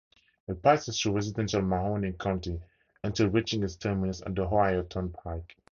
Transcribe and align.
It 0.47 0.63
passes 0.63 0.99
through 0.99 1.11
residential 1.13 1.61
Mahoning 1.61 2.17
County 2.17 2.59
until 3.03 3.27
reaching 3.27 3.61
its 3.61 3.75
terminus 3.75 4.23
at 4.23 4.33
the 4.33 4.41
Ohio 4.45 4.81
Turnpike. 4.81 5.55